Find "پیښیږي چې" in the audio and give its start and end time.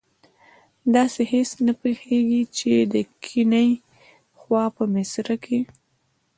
1.81-2.71